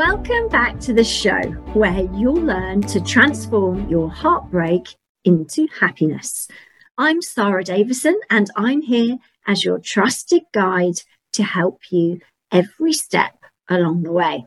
[0.00, 1.42] Welcome back to the show
[1.74, 4.96] where you'll learn to transform your heartbreak
[5.26, 6.48] into happiness.
[6.96, 11.02] I'm Sarah Davison and I'm here as your trusted guide
[11.34, 14.46] to help you every step along the way.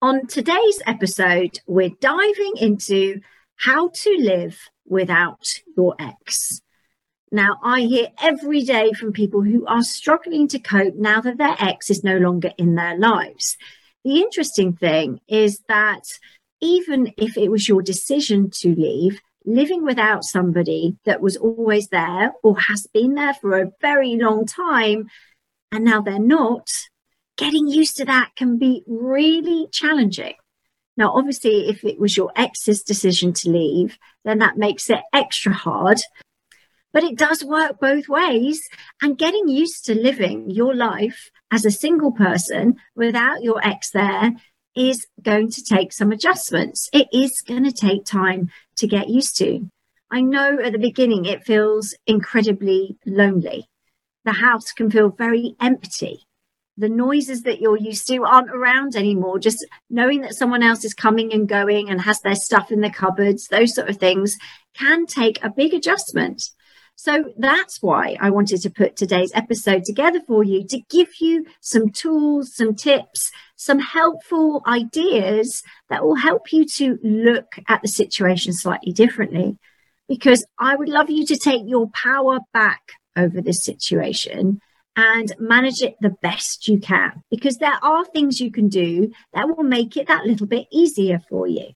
[0.00, 3.20] On today's episode, we're diving into
[3.56, 6.62] how to live without your ex.
[7.30, 11.56] Now, I hear every day from people who are struggling to cope now that their
[11.58, 13.58] ex is no longer in their lives.
[14.04, 16.02] The interesting thing is that
[16.60, 22.32] even if it was your decision to leave, living without somebody that was always there
[22.42, 25.08] or has been there for a very long time
[25.72, 26.68] and now they're not,
[27.36, 30.34] getting used to that can be really challenging.
[30.96, 35.52] Now, obviously, if it was your ex's decision to leave, then that makes it extra
[35.52, 36.00] hard
[36.94, 38.62] but it does work both ways.
[39.02, 44.32] And getting used to living your life as a single person without your ex there
[44.76, 46.88] is going to take some adjustments.
[46.92, 49.68] It is going to take time to get used to.
[50.10, 53.68] I know at the beginning it feels incredibly lonely.
[54.24, 56.20] The house can feel very empty.
[56.76, 59.38] The noises that you're used to aren't around anymore.
[59.38, 62.90] Just knowing that someone else is coming and going and has their stuff in the
[62.90, 64.36] cupboards, those sort of things
[64.74, 66.50] can take a big adjustment.
[66.96, 71.44] So that's why I wanted to put today's episode together for you to give you
[71.60, 77.88] some tools, some tips, some helpful ideas that will help you to look at the
[77.88, 79.58] situation slightly differently.
[80.08, 84.60] Because I would love you to take your power back over this situation
[84.96, 87.22] and manage it the best you can.
[87.30, 91.20] Because there are things you can do that will make it that little bit easier
[91.28, 91.70] for you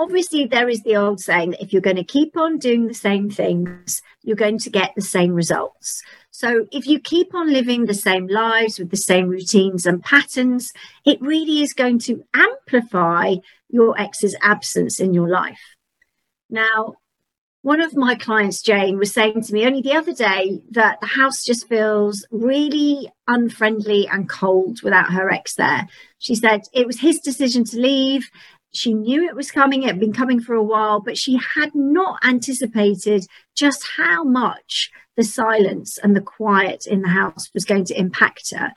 [0.00, 2.94] obviously there is the old saying that if you're going to keep on doing the
[2.94, 6.02] same things you're going to get the same results.
[6.30, 10.72] So if you keep on living the same lives with the same routines and patterns
[11.04, 13.34] it really is going to amplify
[13.68, 15.76] your ex's absence in your life.
[16.48, 16.94] Now
[17.62, 21.06] one of my clients jane was saying to me only the other day that the
[21.06, 25.86] house just feels really unfriendly and cold without her ex there.
[26.18, 28.30] She said it was his decision to leave
[28.72, 31.74] she knew it was coming, it had been coming for a while, but she had
[31.74, 37.84] not anticipated just how much the silence and the quiet in the house was going
[37.84, 38.72] to impact her.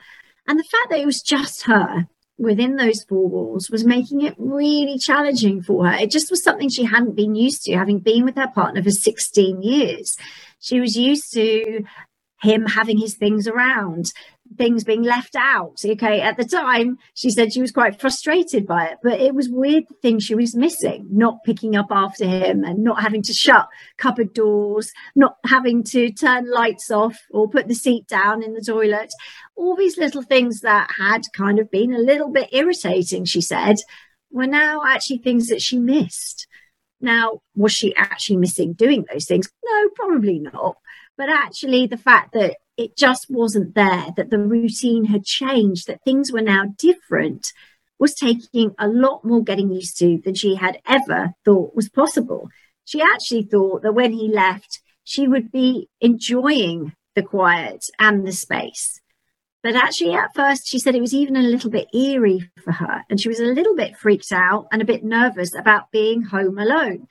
[0.47, 4.35] And the fact that it was just her within those four walls was making it
[4.37, 5.93] really challenging for her.
[5.93, 8.91] It just was something she hadn't been used to, having been with her partner for
[8.91, 10.17] 16 years.
[10.59, 11.83] She was used to
[12.41, 14.11] him having his things around
[14.53, 15.79] things being left out.
[15.83, 19.49] Okay, at the time, she said she was quite frustrated by it, but it was
[19.49, 23.33] weird the things she was missing not picking up after him and not having to
[23.33, 28.53] shut cupboard doors, not having to turn lights off or put the seat down in
[28.53, 29.11] the toilet.
[29.55, 33.77] All these little things that had kind of been a little bit irritating, she said,
[34.31, 36.47] were now actually things that she missed.
[36.99, 39.49] Now, was she actually missing doing those things?
[39.63, 40.77] No, probably not.
[41.17, 46.03] But actually, the fact that it just wasn't there, that the routine had changed, that
[46.03, 47.51] things were now different,
[47.99, 52.49] was taking a lot more getting used to than she had ever thought was possible.
[52.85, 58.31] She actually thought that when he left, she would be enjoying the quiet and the
[58.31, 58.99] space.
[59.61, 63.03] But actually, at first, she said it was even a little bit eerie for her.
[63.09, 66.57] And she was a little bit freaked out and a bit nervous about being home
[66.59, 67.07] alone.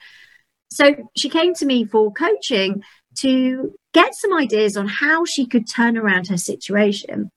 [0.71, 2.83] So she came to me for coaching
[3.19, 7.31] to get some ideas on how she could turn around her situation.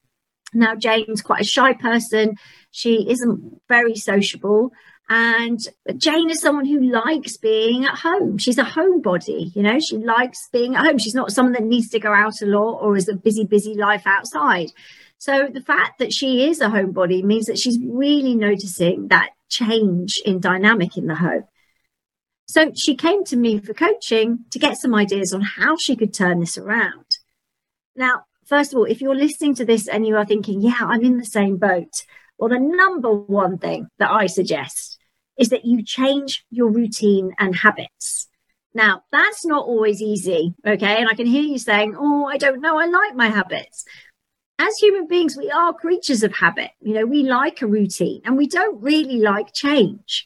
[0.54, 2.38] Now, Jane's quite a shy person.
[2.72, 4.72] She isn't very sociable.
[5.08, 5.60] And
[5.98, 8.38] Jane is someone who likes being at home.
[8.38, 10.98] She's a homebody, you know, she likes being at home.
[10.98, 13.76] She's not someone that needs to go out a lot or is a busy, busy
[13.76, 14.72] life outside.
[15.20, 20.20] So the fact that she is a homebody means that she's really noticing that change
[20.26, 21.44] in dynamic in the home.
[22.48, 26.14] So she came to me for coaching to get some ideas on how she could
[26.14, 27.18] turn this around.
[27.96, 31.04] Now, first of all, if you're listening to this and you are thinking, yeah, I'm
[31.04, 32.04] in the same boat,
[32.38, 35.00] well, the number one thing that I suggest
[35.38, 38.28] is that you change your routine and habits.
[38.74, 40.98] Now, that's not always easy, okay?
[40.98, 43.86] And I can hear you saying, oh, I don't know, I like my habits.
[44.60, 46.72] as human beings, we are creatures of habit.
[46.82, 50.26] You know, we like a routine and we don't really like change.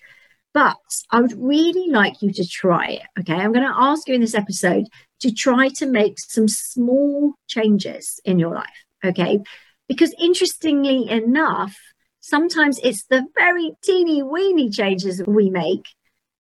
[0.54, 0.78] But
[1.12, 3.04] I would really like you to try it.
[3.20, 3.34] Okay.
[3.34, 4.88] I'm going to ask you in this episode
[5.22, 8.86] to try to make some small changes in your life.
[9.06, 9.40] Okay.
[9.88, 11.76] Because interestingly enough,
[12.20, 15.86] sometimes it's the very teeny weeny changes we make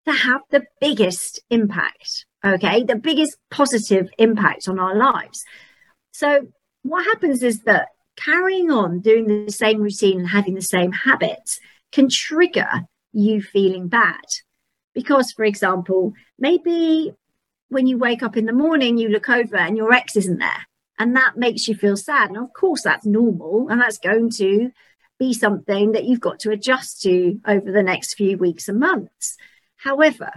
[0.06, 2.26] that have the biggest impact.
[2.46, 2.84] Okay.
[2.84, 5.44] The biggest positive impact on our lives.
[6.12, 6.48] So
[6.84, 11.60] what happens is that carrying on doing the same routine and having the same habits
[11.92, 12.84] can trigger
[13.18, 14.26] you feeling bad.
[14.94, 17.12] Because, for example, maybe
[17.70, 20.68] when you wake up in the morning, you look over and your ex isn't there.
[21.00, 22.30] And that makes you feel sad.
[22.30, 23.68] And of course, that's normal.
[23.70, 24.72] And that's going to
[25.20, 29.36] be something that you've got to adjust to over the next few weeks and months.
[29.78, 30.32] However,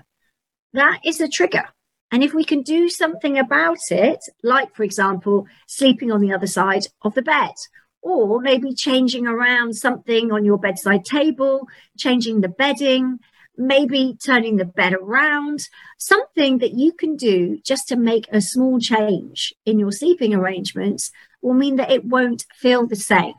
[0.72, 1.68] that is a trigger.
[2.10, 6.46] And if we can do something about it, like, for example, sleeping on the other
[6.46, 7.54] side of the bed,
[8.02, 11.68] or maybe changing around something on your bedside table,
[11.98, 13.18] changing the bedding,
[13.56, 15.68] maybe turning the bed around,
[15.98, 21.10] something that you can do just to make a small change in your sleeping arrangements
[21.42, 23.34] will mean that it won't feel the same.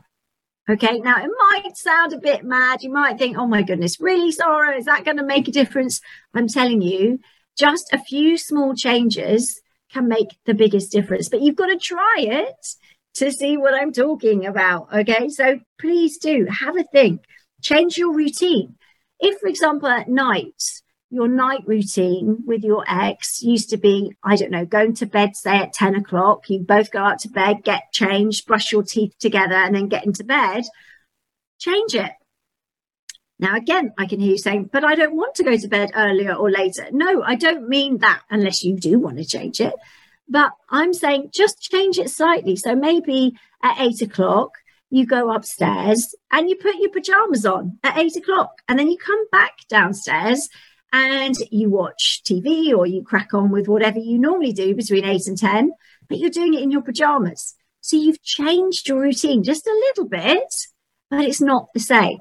[0.70, 2.82] Okay, now it might sound a bit mad.
[2.82, 6.00] You might think, oh my goodness, really, Sarah, is that going to make a difference?
[6.34, 7.18] I'm telling you,
[7.58, 9.60] just a few small changes
[9.92, 12.76] can make the biggest difference, but you've got to try it
[13.14, 14.92] to see what I'm talking about.
[14.92, 17.24] Okay, so please do have a think,
[17.60, 18.76] change your routine.
[19.20, 20.62] If, for example, at night,
[21.10, 25.36] your night routine with your ex used to be, I don't know, going to bed,
[25.36, 29.14] say at 10 o'clock, you both go out to bed, get changed, brush your teeth
[29.18, 30.64] together, and then get into bed,
[31.58, 32.12] change it.
[33.38, 35.90] Now, again, I can hear you saying, but I don't want to go to bed
[35.94, 36.86] earlier or later.
[36.92, 39.74] No, I don't mean that unless you do want to change it.
[40.32, 42.56] But I'm saying just change it slightly.
[42.56, 44.52] So maybe at eight o'clock,
[44.88, 48.62] you go upstairs and you put your pajamas on at eight o'clock.
[48.66, 50.48] And then you come back downstairs
[50.90, 55.26] and you watch TV or you crack on with whatever you normally do between eight
[55.26, 55.72] and 10,
[56.08, 57.54] but you're doing it in your pajamas.
[57.82, 60.54] So you've changed your routine just a little bit,
[61.10, 62.20] but it's not the same.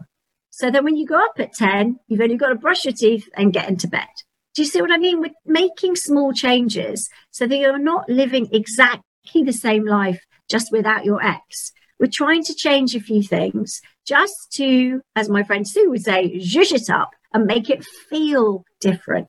[0.50, 3.30] So then when you go up at 10, you've only got to brush your teeth
[3.38, 4.10] and get into bed.
[4.54, 5.22] Do you see what I mean?
[5.22, 11.06] We're making small changes so that you're not living exactly the same life just without
[11.06, 11.72] your ex.
[12.00, 16.38] We're trying to change a few things just to, as my friend Sue would say,
[16.38, 19.28] zhuzh it up and make it feel different.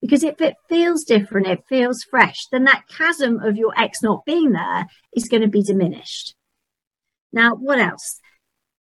[0.00, 4.24] Because if it feels different, it feels fresh, then that chasm of your ex not
[4.24, 4.86] being there
[5.16, 6.34] is going to be diminished.
[7.32, 8.20] Now, what else?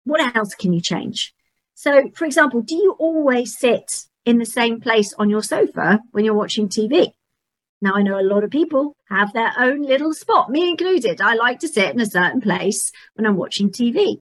[0.04, 1.34] What else can you change?
[1.74, 6.24] So, for example, do you always sit in the same place on your sofa when
[6.24, 7.12] you're watching TV?
[7.82, 11.20] Now, I know a lot of people have their own little spot, me included.
[11.20, 14.20] I like to sit in a certain place when I'm watching TV.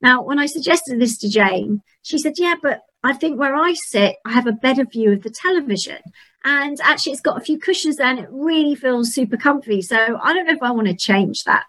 [0.00, 3.74] Now, when I suggested this to Jane, she said, Yeah, but I think where I
[3.74, 5.98] sit, I have a better view of the television.
[6.44, 9.82] And actually, it's got a few cushions there and it really feels super comfy.
[9.82, 11.64] So I don't know if I want to change that.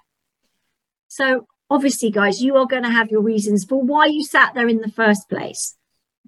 [1.07, 4.68] So, obviously, guys, you are going to have your reasons for why you sat there
[4.68, 5.76] in the first place.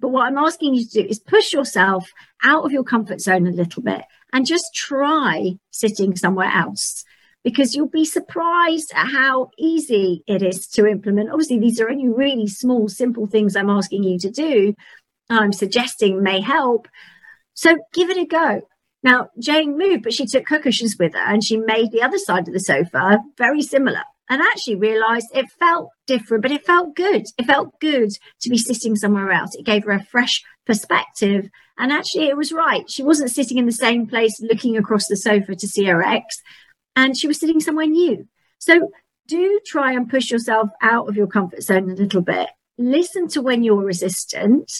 [0.00, 2.10] But what I'm asking you to do is push yourself
[2.42, 4.02] out of your comfort zone a little bit
[4.32, 7.04] and just try sitting somewhere else
[7.44, 11.30] because you'll be surprised at how easy it is to implement.
[11.30, 14.74] Obviously, these are only really small, simple things I'm asking you to do.
[15.28, 16.88] I'm suggesting may help.
[17.54, 18.62] So give it a go.
[19.02, 22.18] Now, Jane moved, but she took her cushions with her and she made the other
[22.18, 26.96] side of the sofa very similar and actually realized it felt different, but it felt
[26.96, 27.26] good.
[27.36, 28.10] It felt good
[28.40, 29.54] to be sitting somewhere else.
[29.54, 31.50] It gave her a fresh perspective.
[31.76, 32.88] And actually, it was right.
[32.88, 36.40] She wasn't sitting in the same place looking across the sofa to see her ex
[36.96, 38.26] and she was sitting somewhere new.
[38.58, 38.90] So
[39.26, 42.48] do try and push yourself out of your comfort zone a little bit.
[42.78, 44.70] Listen to when you're resistant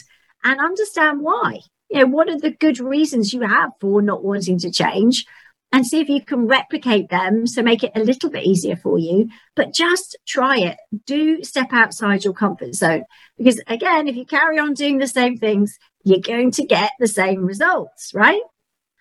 [0.45, 1.61] and understand why.
[1.89, 5.25] You know, what are the good reasons you have for not wanting to change?
[5.73, 7.47] And see if you can replicate them.
[7.47, 10.77] So make it a little bit easier for you, but just try it.
[11.07, 13.05] Do step outside your comfort zone.
[13.39, 17.07] Because again, if you carry on doing the same things, you're going to get the
[17.07, 18.43] same results, right?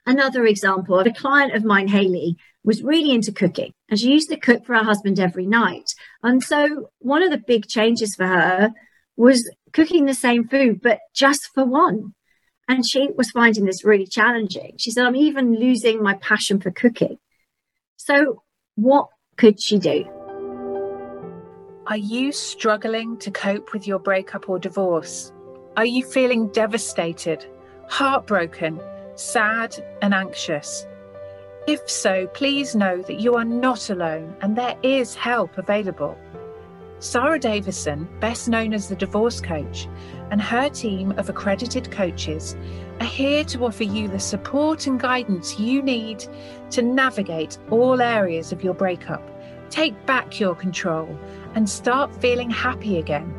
[0.06, 4.38] Another example a client of mine, Haley, was really into cooking and she used to
[4.38, 5.94] cook for her husband every night.
[6.24, 8.72] And so one of the big changes for her
[9.16, 12.14] was cooking the same food, but just for one.
[12.70, 14.76] And she was finding this really challenging.
[14.78, 17.18] She said, I'm even losing my passion for cooking.
[17.98, 18.44] So,
[18.76, 20.06] what could she do?
[21.88, 25.34] Are you struggling to cope with your breakup or divorce?
[25.78, 27.44] Are you feeling devastated,
[27.88, 28.80] heartbroken,
[29.16, 30.86] sad, and anxious?
[31.66, 36.16] If so, please know that you are not alone and there is help available.
[37.02, 39.88] Sarah Davison, best known as the divorce coach,
[40.32, 42.58] and her team of accredited coaches
[43.00, 46.26] are here to offer you the support and guidance you need
[46.72, 49.24] to navigate all areas of your breakup,
[49.70, 51.18] take back your control,
[51.56, 53.34] and start feeling happy again.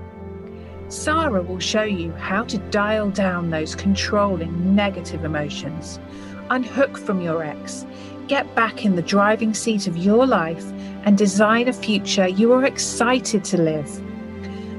[0.88, 6.00] Sarah will show you how to dial down those controlling negative emotions,
[6.48, 7.84] unhook from your ex,
[8.26, 10.64] get back in the driving seat of your life,
[11.04, 13.88] and design a future you are excited to live.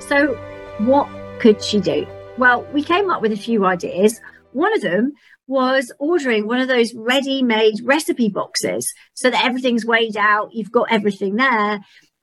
[0.07, 0.33] So,
[0.79, 1.07] what
[1.39, 2.05] could she do?
[2.37, 4.19] Well, we came up with a few ideas.
[4.51, 5.13] One of them
[5.47, 10.71] was ordering one of those ready made recipe boxes so that everything's weighed out, you've
[10.71, 11.79] got everything there.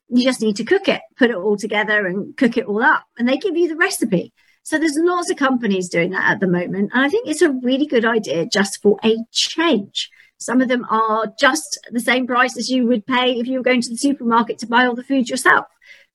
[0.09, 3.05] You just need to cook it, put it all together and cook it all up.
[3.19, 4.33] And they give you the recipe.
[4.63, 6.91] So there's lots of companies doing that at the moment.
[6.93, 10.11] And I think it's a really good idea just for a change.
[10.39, 13.65] Some of them are just the same price as you would pay if you were
[13.65, 15.67] going to the supermarket to buy all the food yourself.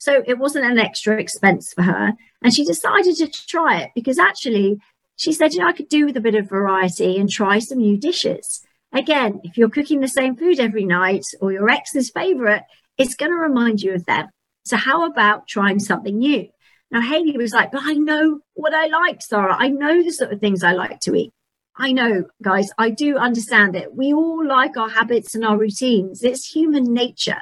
[0.05, 2.13] So it wasn't an extra expense for her.
[2.43, 4.77] And she decided to try it because actually
[5.15, 7.79] she said, you know, I could do with a bit of variety and try some
[7.79, 8.61] new dishes.
[8.93, 12.61] Again, if you're cooking the same food every night or your ex's favorite,
[12.99, 14.27] it's going to remind you of them.
[14.63, 16.49] So how about trying something new?
[16.91, 19.55] Now, Haley was like, but I know what I like, Sarah.
[19.57, 21.33] I know the sort of things I like to eat.
[21.75, 23.95] I know, guys, I do understand it.
[23.95, 26.21] We all like our habits and our routines.
[26.21, 27.41] It's human nature.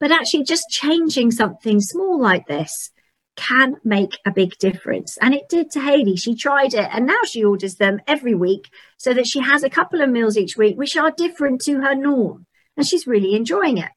[0.00, 2.90] But actually, just changing something small like this
[3.36, 5.16] can make a big difference.
[5.20, 6.16] And it did to Haley.
[6.16, 9.70] She tried it and now she orders them every week so that she has a
[9.70, 12.46] couple of meals each week, which are different to her norm.
[12.76, 13.90] And she's really enjoying it.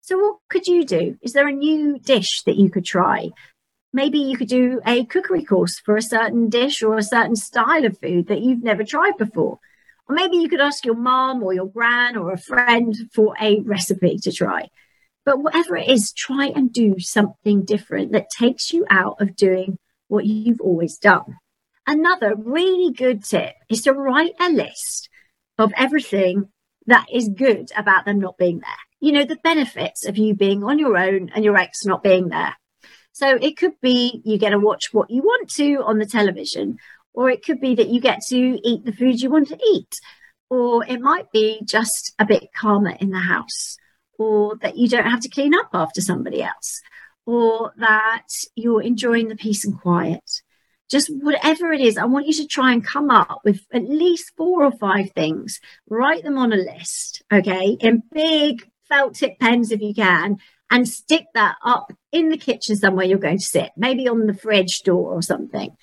[0.00, 1.16] So, what could you do?
[1.22, 3.30] Is there a new dish that you could try?
[3.92, 7.84] Maybe you could do a cookery course for a certain dish or a certain style
[7.84, 9.60] of food that you've never tried before.
[10.08, 13.60] Or maybe you could ask your mom or your gran or a friend for a
[13.60, 14.68] recipe to try.
[15.24, 19.78] But whatever it is, try and do something different that takes you out of doing
[20.08, 21.36] what you've always done.
[21.86, 25.08] Another really good tip is to write a list
[25.58, 26.48] of everything
[26.86, 28.70] that is good about them not being there.
[29.00, 32.28] You know, the benefits of you being on your own and your ex not being
[32.28, 32.56] there.
[33.12, 36.78] So it could be you get to watch what you want to on the television,
[37.12, 39.94] or it could be that you get to eat the food you want to eat,
[40.50, 43.76] or it might be just a bit calmer in the house
[44.18, 46.80] or that you don't have to clean up after somebody else,
[47.26, 50.42] or that you're enjoying the peace and quiet.
[50.90, 54.32] Just whatever it is, I want you to try and come up with at least
[54.36, 55.60] four or five things.
[55.88, 60.36] Write them on a list, okay, in big felt tip pens if you can,
[60.70, 64.34] and stick that up in the kitchen somewhere you're going to sit, maybe on the
[64.34, 65.74] fridge door or something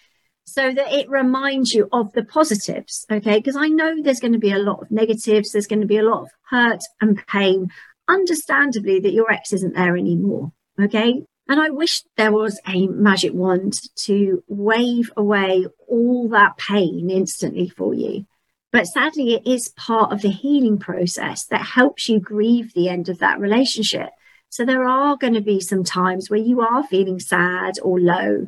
[0.51, 3.05] so that it reminds you of the positives.
[3.11, 3.37] Okay.
[3.37, 5.97] Because I know there's going to be a lot of negatives, there's going to be
[5.97, 7.69] a lot of hurt and pain
[8.11, 10.51] understandably that your ex isn't there anymore.
[10.79, 11.23] Okay.
[11.47, 17.67] And I wish there was a magic wand to wave away all that pain instantly
[17.67, 18.25] for you.
[18.71, 23.09] But sadly, it is part of the healing process that helps you grieve the end
[23.09, 24.09] of that relationship.
[24.49, 28.47] So there are going to be some times where you are feeling sad or low.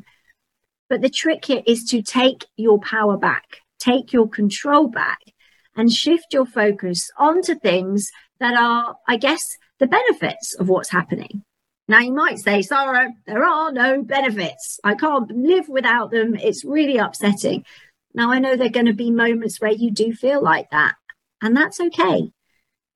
[0.90, 5.20] But the trick here is to take your power back, take your control back,
[5.76, 8.12] and shift your focus onto things
[8.44, 11.44] that are, I guess, the benefits of what's happening.
[11.88, 14.80] Now, you might say, Sarah, there are no benefits.
[14.84, 16.36] I can't live without them.
[16.36, 17.66] It's really upsetting.
[18.14, 20.96] Now, I know there are going to be moments where you do feel like that,
[21.42, 22.32] and that's okay.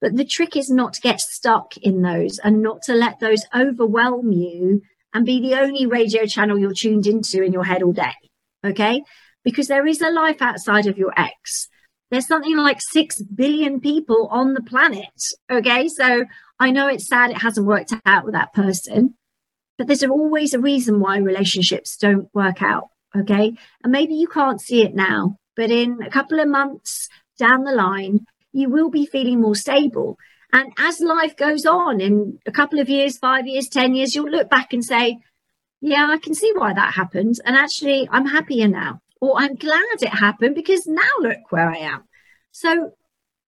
[0.00, 3.44] But the trick is not to get stuck in those and not to let those
[3.54, 7.92] overwhelm you and be the only radio channel you're tuned into in your head all
[7.92, 8.14] day.
[8.64, 9.02] Okay.
[9.44, 11.68] Because there is a life outside of your ex
[12.10, 15.22] there's something like 6 billion people on the planet.
[15.50, 15.88] Okay.
[15.88, 16.24] So
[16.58, 19.14] I know it's sad it hasn't worked out with that person,
[19.76, 22.88] but there's always a reason why relationships don't work out.
[23.16, 23.54] Okay.
[23.82, 27.72] And maybe you can't see it now, but in a couple of months down the
[27.72, 30.16] line, you will be feeling more stable.
[30.52, 34.30] And as life goes on in a couple of years, five years, 10 years, you'll
[34.30, 35.18] look back and say,
[35.80, 37.36] yeah, I can see why that happened.
[37.44, 41.78] And actually, I'm happier now or I'm glad it happened because now look where I
[41.78, 42.04] am.
[42.50, 42.92] So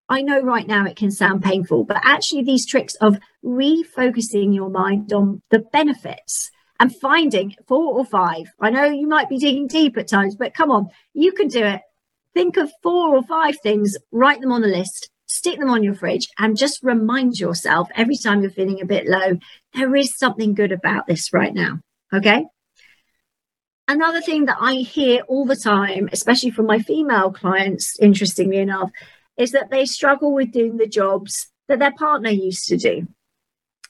[0.09, 4.69] I know right now it can sound painful, but actually, these tricks of refocusing your
[4.69, 8.47] mind on the benefits and finding four or five.
[8.59, 11.63] I know you might be digging deep at times, but come on, you can do
[11.63, 11.81] it.
[12.33, 15.93] Think of four or five things, write them on the list, stick them on your
[15.93, 19.37] fridge, and just remind yourself every time you're feeling a bit low,
[19.73, 21.79] there is something good about this right now.
[22.13, 22.45] Okay.
[23.91, 28.89] Another thing that I hear all the time, especially from my female clients, interestingly enough,
[29.35, 33.05] is that they struggle with doing the jobs that their partner used to do.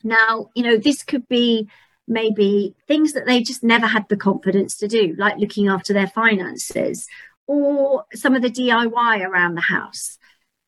[0.04, 1.70] Now, you know, this could be
[2.08, 6.08] maybe things that they just never had the confidence to do, like looking after their
[6.08, 7.06] finances
[7.46, 10.18] or some of the DIY around the house.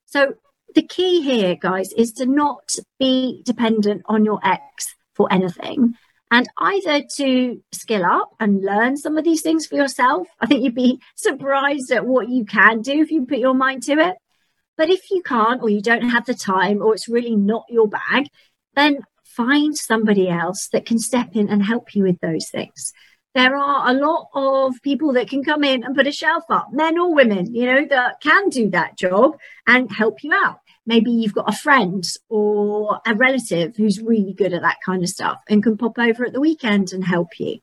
[0.05, 0.35] So,
[0.75, 5.95] the key here, guys, is to not be dependent on your ex for anything
[6.33, 10.27] and either to skill up and learn some of these things for yourself.
[10.41, 13.83] I think you'd be surprised at what you can do if you put your mind
[13.83, 14.17] to it.
[14.75, 17.87] But if you can't, or you don't have the time, or it's really not your
[17.87, 18.29] bag,
[18.75, 22.93] then find somebody else that can step in and help you with those things.
[23.35, 26.69] There are a lot of people that can come in and put a shelf up,
[26.73, 29.37] men or women, you know, that can do that job
[29.67, 30.61] and help you out.
[30.85, 35.09] Maybe you've got a friend or a relative who's really good at that kind of
[35.09, 37.59] stuff and can pop over at the weekend and help you.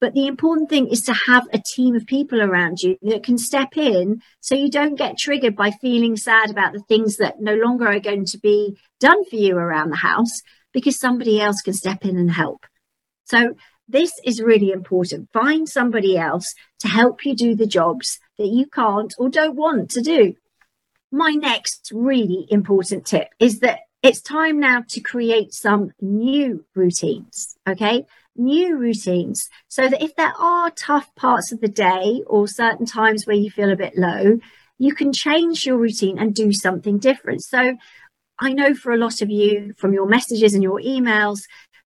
[0.00, 3.38] But the important thing is to have a team of people around you that can
[3.38, 7.54] step in so you don't get triggered by feeling sad about the things that no
[7.54, 11.72] longer are going to be done for you around the house because somebody else can
[11.72, 12.66] step in and help.
[13.26, 13.54] So,
[13.86, 15.30] this is really important.
[15.32, 19.90] Find somebody else to help you do the jobs that you can't or don't want
[19.92, 20.34] to do.
[21.12, 27.56] My next really important tip is that it's time now to create some new routines.
[27.68, 32.86] Okay new routines so that if there are tough parts of the day or certain
[32.86, 34.38] times where you feel a bit low,
[34.78, 37.42] you can change your routine and do something different.
[37.42, 37.76] So
[38.38, 41.40] I know for a lot of you from your messages and your emails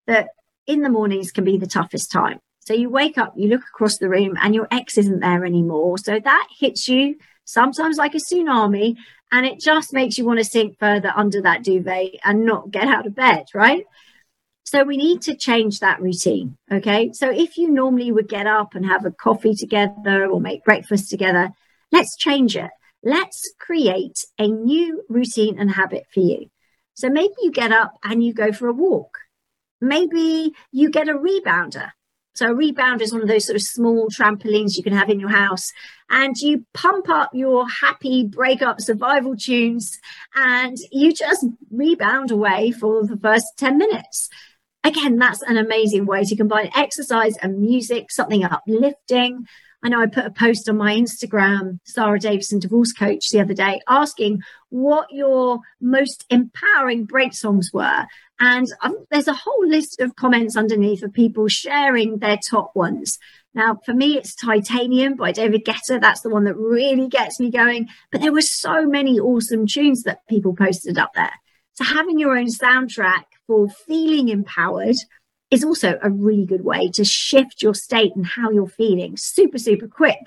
[0.06, 0.28] that
[0.66, 2.38] in the mornings can be the toughest time.
[2.60, 5.98] So you wake up, you look across the room, and your ex isn't there anymore.
[5.98, 8.96] So that hits you sometimes like a tsunami,
[9.32, 12.88] and it just makes you want to sink further under that duvet and not get
[12.88, 13.84] out of bed, right?
[14.64, 16.56] So we need to change that routine.
[16.70, 17.12] Okay.
[17.12, 21.08] So if you normally would get up and have a coffee together or make breakfast
[21.08, 21.50] together,
[21.92, 22.70] let's change it.
[23.02, 26.50] Let's create a new routine and habit for you.
[26.94, 29.18] So maybe you get up and you go for a walk.
[29.80, 31.92] Maybe you get a rebounder.
[32.36, 35.20] So a rebounder is one of those sort of small trampolines you can have in
[35.20, 35.72] your house
[36.10, 39.98] and you pump up your happy breakup survival tunes
[40.34, 44.28] and you just rebound away for the first 10 minutes
[44.86, 49.46] again, that's an amazing way to combine exercise and music, something uplifting.
[49.82, 53.54] I know I put a post on my Instagram, Sarah Davison Divorce Coach, the other
[53.54, 58.06] day, asking what your most empowering break songs were.
[58.38, 63.18] And um, there's a whole list of comments underneath of people sharing their top ones.
[63.54, 65.98] Now, for me, it's Titanium by David Guetta.
[66.00, 67.88] That's the one that really gets me going.
[68.12, 71.32] But there were so many awesome tunes that people posted up there.
[71.72, 74.96] So having your own soundtrack for feeling empowered
[75.50, 79.58] is also a really good way to shift your state and how you're feeling super,
[79.58, 80.18] super quick.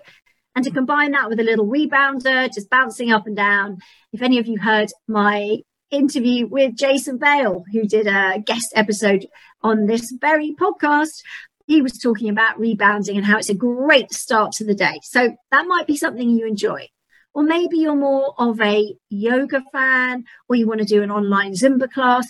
[0.55, 3.77] And to combine that with a little rebounder, just bouncing up and down.
[4.11, 5.59] If any of you heard my
[5.91, 9.27] interview with Jason Vale, who did a guest episode
[9.61, 11.21] on this very podcast,
[11.67, 14.99] he was talking about rebounding and how it's a great start to the day.
[15.03, 16.87] So that might be something you enjoy.
[17.33, 21.53] Or maybe you're more of a yoga fan or you want to do an online
[21.53, 22.27] Zumba class.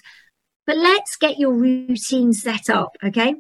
[0.68, 3.36] But let's get your routine set up, okay?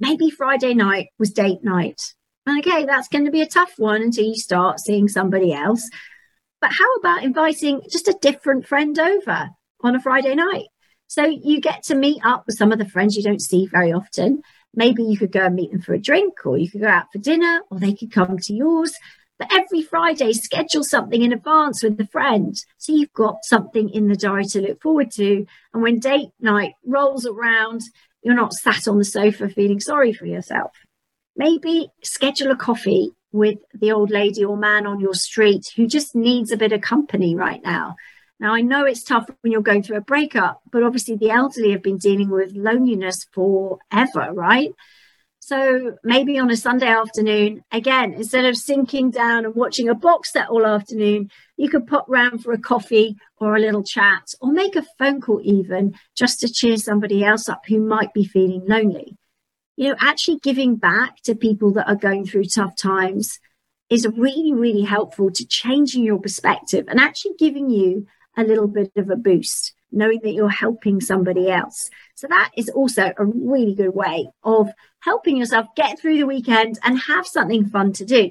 [0.00, 2.00] Maybe Friday night was date night.
[2.48, 5.88] Okay, that's going to be a tough one until you start seeing somebody else.
[6.60, 9.50] But how about inviting just a different friend over
[9.82, 10.66] on a Friday night?
[11.06, 13.92] So you get to meet up with some of the friends you don't see very
[13.92, 14.42] often.
[14.74, 17.10] Maybe you could go and meet them for a drink, or you could go out
[17.12, 18.92] for dinner, or they could come to yours.
[19.38, 22.54] But every Friday, schedule something in advance with a friend.
[22.76, 25.46] So you've got something in the diary to look forward to.
[25.72, 27.80] And when date night rolls around,
[28.22, 30.72] you're not sat on the sofa feeling sorry for yourself.
[31.36, 36.14] Maybe schedule a coffee with the old lady or man on your street who just
[36.14, 37.96] needs a bit of company right now.
[38.38, 41.72] Now, I know it's tough when you're going through a breakup, but obviously the elderly
[41.72, 44.70] have been dealing with loneliness forever, right?
[45.40, 50.32] So maybe on a Sunday afternoon, again, instead of sinking down and watching a box
[50.32, 54.52] set all afternoon, you could pop round for a coffee or a little chat or
[54.52, 58.64] make a phone call even just to cheer somebody else up who might be feeling
[58.66, 59.16] lonely.
[59.80, 63.40] You know, actually giving back to people that are going through tough times
[63.88, 68.92] is really, really helpful to changing your perspective and actually giving you a little bit
[68.96, 69.72] of a boost.
[69.92, 71.90] knowing that you're helping somebody else.
[72.14, 76.78] So that is also a really good way of helping yourself get through the weekend
[76.82, 78.30] and have something fun to do.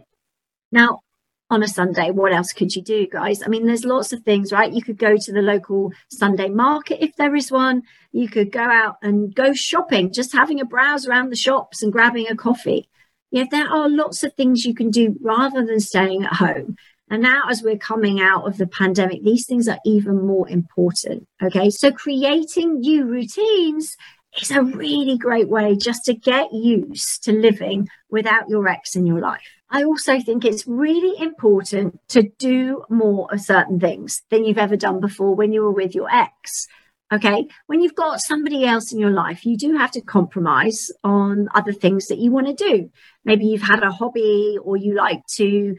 [0.71, 1.01] Now,
[1.49, 3.41] on a Sunday, what else could you do, guys?
[3.43, 4.71] I mean, there's lots of things, right?
[4.71, 7.83] You could go to the local Sunday market if there is one.
[8.11, 11.91] You could go out and go shopping, just having a browse around the shops and
[11.91, 12.87] grabbing a coffee.
[13.31, 16.75] Yeah, there are lots of things you can do rather than staying at home.
[17.11, 21.27] And now, as we're coming out of the pandemic, these things are even more important.
[21.41, 21.71] Okay.
[21.71, 23.95] So, creating new routines
[24.39, 29.07] is a really great way just to get used to living without your ex in
[29.07, 29.58] your life.
[29.71, 34.75] I also think it's really important to do more of certain things than you've ever
[34.75, 36.67] done before when you were with your ex.
[37.11, 37.47] Okay.
[37.67, 41.73] When you've got somebody else in your life, you do have to compromise on other
[41.73, 42.89] things that you want to do.
[43.25, 45.75] Maybe you've had a hobby or you like to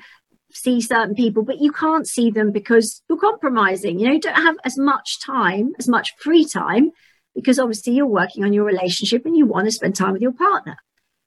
[0.52, 4.00] see certain people, but you can't see them because you're compromising.
[4.00, 6.90] You know, you don't have as much time, as much free time,
[7.34, 10.32] because obviously you're working on your relationship and you want to spend time with your
[10.32, 10.76] partner.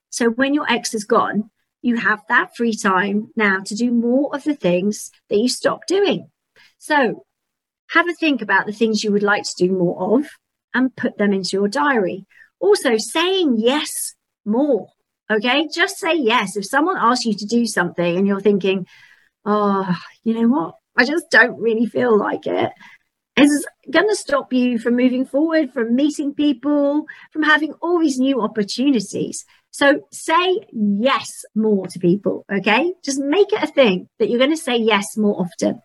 [0.09, 1.49] So when your ex is gone,
[1.83, 5.87] you have that free time now to do more of the things that you stopped
[5.87, 6.29] doing.
[6.79, 7.25] So
[7.89, 10.27] have a think about the things you would like to do more of
[10.73, 12.25] and put them into your diary.
[12.59, 14.15] Also, saying yes
[14.45, 14.87] more.
[15.29, 16.55] Okay, just say yes.
[16.55, 18.87] If someone asks you to do something and you're thinking,
[19.45, 19.93] oh,
[20.23, 20.75] you know what?
[20.95, 22.71] I just don't really feel like it.
[23.35, 28.19] It's going to stop you from moving forward, from meeting people, from having all these
[28.19, 29.43] new opportunities.
[29.73, 32.93] So say yes more to people, okay?
[33.03, 35.81] Just make it a thing that you're going to say yes more often.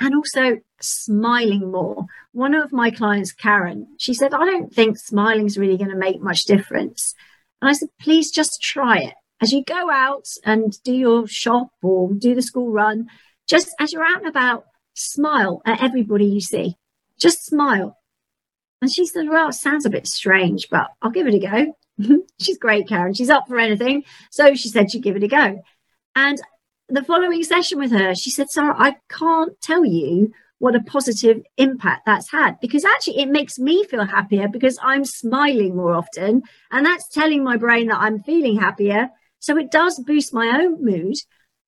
[0.00, 2.06] And also smiling more.
[2.32, 5.96] One of my clients, Karen, she said, I don't think smiling is really going to
[5.96, 7.14] make much difference.
[7.62, 11.68] And I said, please just try it as you go out and do your shop
[11.82, 13.06] or do the school run,
[13.48, 16.74] just as you're out and about, smile at everybody you see.
[17.18, 17.96] Just smile.
[18.82, 21.76] And she said, Well, it sounds a bit strange, but I'll give it a go.
[22.40, 23.14] She's great, Karen.
[23.14, 24.04] She's up for anything.
[24.30, 25.62] So she said she'd give it a go.
[26.14, 26.40] And
[26.88, 31.42] the following session with her, she said, Sarah, I can't tell you what a positive
[31.56, 36.42] impact that's had because actually it makes me feel happier because I'm smiling more often.
[36.70, 39.10] And that's telling my brain that I'm feeling happier.
[39.38, 41.16] So it does boost my own mood.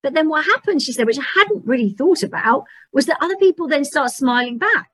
[0.03, 3.37] But then what happens, she said, which I hadn't really thought about, was that other
[3.37, 4.91] people then start smiling back.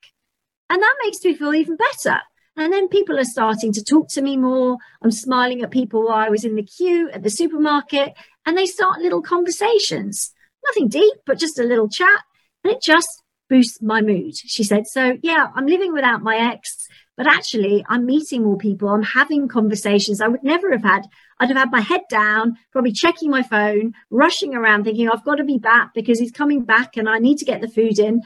[0.70, 2.20] And that makes me feel even better.
[2.58, 4.78] And then people are starting to talk to me more.
[5.00, 8.66] I'm smiling at people while I was in the queue at the supermarket, and they
[8.66, 10.32] start little conversations.
[10.66, 12.20] Nothing deep, but just a little chat.
[12.64, 14.36] And it just boosts my mood.
[14.36, 18.88] She said, So, yeah, I'm living without my ex, but actually, I'm meeting more people.
[18.88, 21.02] I'm having conversations I would never have had.
[21.38, 25.36] I'd have had my head down, probably checking my phone, rushing around, thinking, I've got
[25.36, 28.22] to be back because he's coming back and I need to get the food in.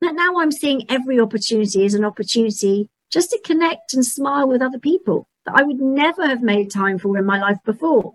[0.00, 4.62] But now I'm seeing every opportunity as an opportunity just to connect and smile with
[4.62, 8.14] other people that I would never have made time for in my life before.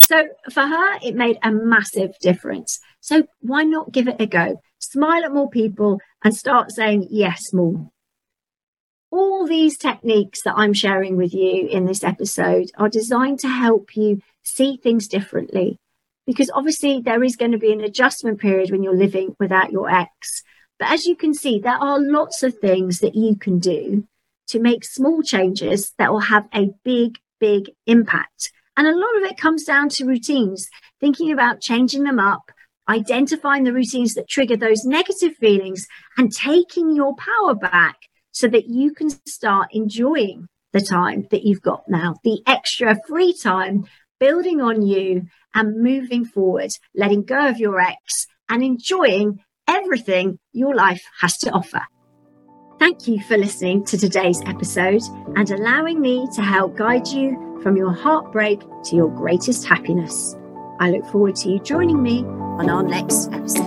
[0.00, 2.80] So for her, it made a massive difference.
[3.00, 4.60] So why not give it a go?
[4.78, 7.90] Smile at more people and start saying yes more.
[9.10, 13.96] All these techniques that I'm sharing with you in this episode are designed to help
[13.96, 15.78] you see things differently.
[16.26, 19.90] Because obviously, there is going to be an adjustment period when you're living without your
[19.90, 20.42] ex.
[20.78, 24.08] But as you can see, there are lots of things that you can do
[24.48, 28.52] to make small changes that will have a big, big impact.
[28.76, 30.68] And a lot of it comes down to routines,
[31.00, 32.50] thinking about changing them up,
[32.88, 35.86] identifying the routines that trigger those negative feelings,
[36.18, 37.96] and taking your power back
[38.32, 43.32] so that you can start enjoying the time that you've got now, the extra free
[43.32, 43.84] time,
[44.18, 45.22] building on you
[45.54, 51.50] and moving forward, letting go of your ex and enjoying everything your life has to
[51.50, 51.82] offer.
[52.78, 55.02] Thank you for listening to today's episode
[55.36, 60.36] and allowing me to help guide you from your heartbreak to your greatest happiness.
[60.80, 63.62] I look forward to you joining me on our next episode.